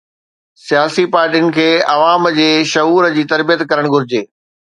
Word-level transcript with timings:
سياسي 0.67 1.03
پارٽين 1.15 1.45
کي 1.57 1.67
عوام 1.97 2.25
جي 2.39 2.49
شعور 2.73 3.09
جي 3.19 3.27
تربيت 3.35 3.63
ڪرڻ 3.71 3.93
گهرجي. 3.93 4.25